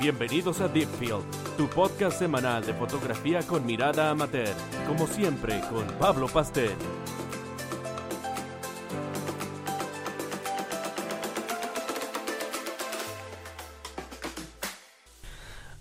[0.00, 1.24] Bienvenidos a Deepfield,
[1.56, 4.54] tu podcast semanal de fotografía con mirada amateur,
[4.86, 6.70] como siempre con Pablo Pastel.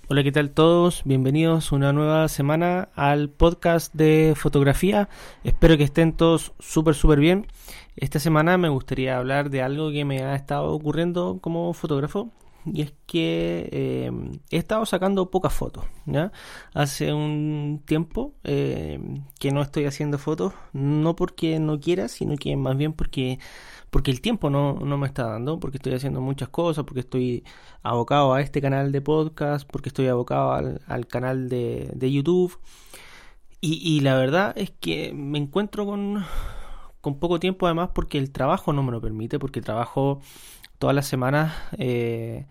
[0.08, 1.04] Hola, ¿qué tal todos?
[1.06, 5.10] Bienvenidos una nueva semana al podcast de fotografía.
[5.44, 7.46] Espero que estén todos súper, súper bien.
[7.96, 12.32] Esta semana me gustaría hablar de algo que me ha estado ocurriendo como fotógrafo.
[12.74, 14.12] Y es que eh,
[14.50, 15.86] he estado sacando pocas fotos.
[16.06, 16.32] ¿ya?
[16.74, 19.00] Hace un tiempo eh,
[19.40, 23.40] que no estoy haciendo fotos, no porque no quiera, sino que más bien porque
[23.90, 27.44] porque el tiempo no, no, me está dando, porque estoy haciendo muchas cosas, porque estoy
[27.84, 32.60] abocado a este canal de podcast, porque estoy abocado al, al canal de, de YouTube.
[33.62, 36.24] Y, y, la verdad es que me encuentro con,
[37.02, 40.22] con poco tiempo además porque el trabajo no me lo permite, porque trabajo
[40.80, 42.46] todas las semanas eh,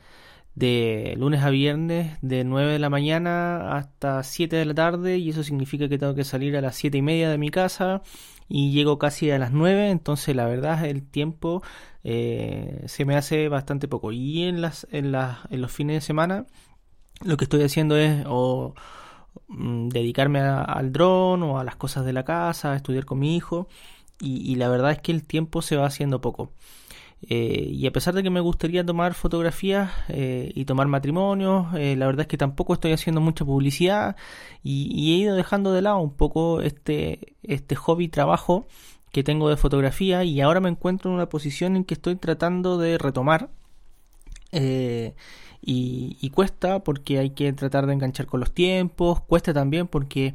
[0.54, 5.30] de lunes a viernes de 9 de la mañana hasta 7 de la tarde y
[5.30, 8.02] eso significa que tengo que salir a las 7 y media de mi casa
[8.48, 11.62] y llego casi a las 9, entonces la verdad el tiempo
[12.04, 14.12] eh, se me hace bastante poco.
[14.12, 16.46] Y en, las, en, las, en los fines de semana
[17.24, 18.74] lo que estoy haciendo es o
[19.48, 23.36] mm, dedicarme al dron o a las cosas de la casa, a estudiar con mi
[23.36, 23.68] hijo
[24.20, 26.52] y, y la verdad es que el tiempo se va haciendo poco.
[27.22, 31.96] Eh, y a pesar de que me gustaría tomar fotografías eh, y tomar matrimonios, eh,
[31.96, 34.16] la verdad es que tampoco estoy haciendo mucha publicidad
[34.62, 38.66] y, he ido dejando de lado un poco este, este hobby trabajo
[39.12, 42.78] que tengo de fotografía y ahora me encuentro en una posición en que estoy tratando
[42.78, 43.50] de retomar.
[45.68, 50.34] Y, y cuesta porque hay que tratar de enganchar con los tiempos, cuesta también porque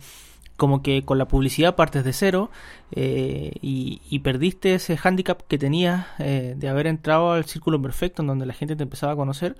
[0.61, 2.51] como que con la publicidad partes de cero
[2.91, 8.21] eh, y, y, perdiste ese handicap que tenías eh, de haber entrado al círculo perfecto
[8.21, 9.57] en donde la gente te empezaba a conocer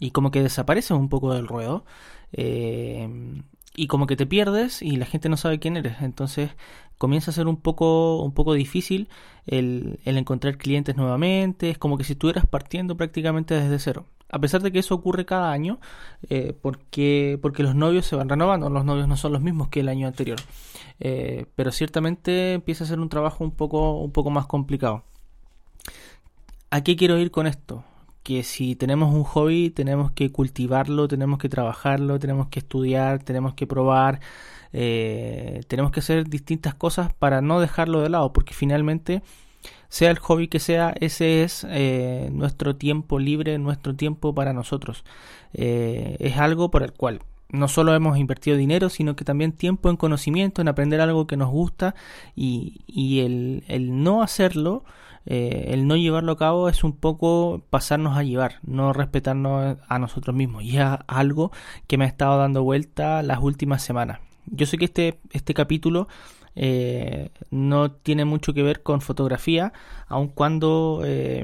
[0.00, 1.84] y como que desapareces un poco del ruedo
[2.32, 3.08] eh,
[3.76, 6.02] y como que te pierdes y la gente no sabe quién eres.
[6.02, 6.50] Entonces
[6.98, 9.08] comienza a ser un poco un poco difícil
[9.46, 14.62] el, encontrar clientes nuevamente es como que si estuvieras partiendo prácticamente desde cero a pesar
[14.62, 15.80] de que eso ocurre cada año,
[16.28, 19.80] eh, porque, porque los novios se van renovando, los novios no son los mismos que
[19.80, 20.38] el año anterior.
[21.00, 25.04] Eh, pero ciertamente empieza a ser un trabajo un poco, un poco más complicado.
[26.70, 27.84] ¿A qué quiero ir con esto?
[28.22, 33.54] Que si tenemos un hobby tenemos que cultivarlo, tenemos que trabajarlo, tenemos que estudiar, tenemos
[33.54, 34.20] que probar,
[34.72, 39.22] eh, tenemos que hacer distintas cosas para no dejarlo de lado, porque finalmente
[39.88, 45.04] sea el hobby que sea, ese es eh, nuestro tiempo libre, nuestro tiempo para nosotros.
[45.52, 47.20] Eh, es algo por el cual
[47.52, 51.36] no solo hemos invertido dinero, sino que también tiempo en conocimiento, en aprender algo que
[51.36, 51.94] nos gusta
[52.36, 54.84] y, y el, el, no hacerlo,
[55.26, 59.98] eh, el no llevarlo a cabo es un poco pasarnos a llevar, no respetarnos a
[59.98, 60.62] nosotros mismos.
[60.62, 61.50] Y es algo
[61.86, 64.20] que me ha estado dando vuelta las últimas semanas.
[64.46, 66.08] Yo sé que este, este capítulo
[66.62, 69.72] eh, no tiene mucho que ver con fotografía,
[70.08, 71.42] aun cuando eh,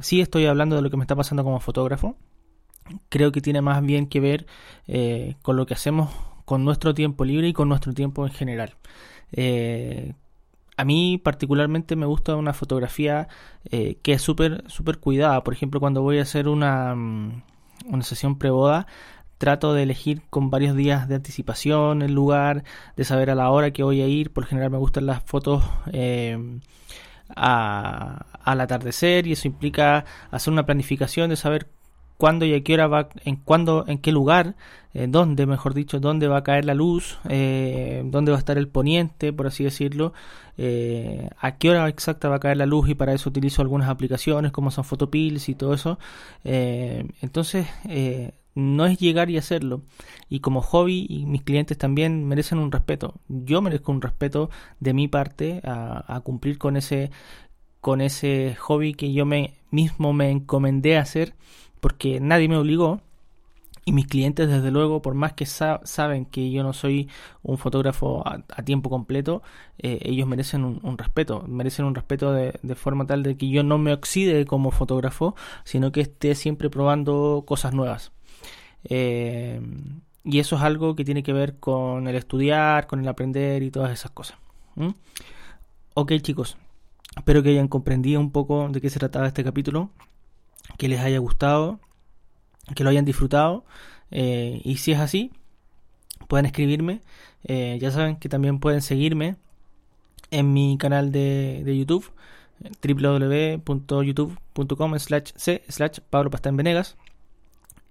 [0.00, 2.16] sí estoy hablando de lo que me está pasando como fotógrafo.
[3.10, 4.46] Creo que tiene más bien que ver
[4.86, 6.08] eh, con lo que hacemos
[6.46, 8.76] con nuestro tiempo libre y con nuestro tiempo en general.
[10.78, 13.28] A mí particularmente me gusta una fotografía
[13.70, 15.44] que es súper súper cuidada.
[15.44, 17.42] Por ejemplo, cuando voy a hacer una, mm,
[17.88, 18.86] una sesión preboda,
[19.38, 22.64] trato de elegir con varios días de anticipación el lugar,
[22.96, 24.32] de saber a la hora que voy a ir.
[24.32, 26.60] Por general me gustan las fotos eh,
[27.34, 31.68] a, al atardecer y eso implica hacer una planificación de saber
[32.18, 34.56] cuándo y a qué hora va, en cuándo, en qué lugar,
[34.92, 38.58] en dónde, mejor dicho, dónde va a caer la luz, eh, dónde va a estar
[38.58, 40.12] el poniente, por así decirlo,
[40.58, 43.88] eh, a qué hora exacta va a caer la luz y para eso utilizo algunas
[43.88, 45.98] aplicaciones como son Photopills y todo eso.
[46.44, 49.82] Eh, entonces, eh, no es llegar y hacerlo.
[50.28, 53.14] Y como hobby, y mis clientes también merecen un respeto.
[53.28, 54.50] Yo merezco un respeto
[54.80, 57.10] de mi parte a, cumplir con ese,
[57.80, 61.34] con ese hobby que yo me mismo me encomendé a hacer
[61.80, 63.00] porque nadie me obligó.
[63.84, 67.08] Y mis clientes, desde luego, por más que sa saben que yo no soy
[67.42, 69.42] un fotógrafo a, tiempo completo,
[69.78, 71.44] eh, ellos merecen un, un, respeto.
[71.48, 75.36] Merecen un respeto de, de, forma tal de que yo no me oxide como fotógrafo,
[75.64, 78.12] sino que esté siempre probando cosas nuevas.
[78.84, 79.60] Eh,
[80.24, 83.70] y eso es algo que tiene que ver con el estudiar, con el aprender y
[83.70, 84.36] todas esas cosas.
[85.94, 86.56] Ok chicos,
[87.16, 89.90] espero que hayan comprendido un poco de qué se trataba este capítulo,
[90.76, 91.80] que les haya gustado,
[92.74, 93.64] que lo hayan disfrutado.
[94.10, 95.32] Eh, y si es así,
[96.28, 97.00] pueden escribirme.
[97.44, 99.36] Eh, ya saben que también pueden seguirme
[100.30, 102.12] en mi canal de, YouTube
[102.82, 106.96] www.youtube.com slash c slash Pablo Venegas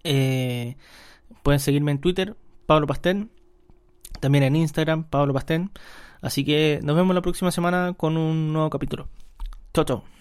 [0.09, 0.77] Eh,
[1.44, 3.30] pueden seguirme en Twitter, Pablo Pastén.
[4.21, 5.71] También en Instagram, Pablo Pastén.
[6.21, 9.09] Así que nos vemos la próxima semana con un nuevo capítulo.
[9.74, 10.17] Chao, chao.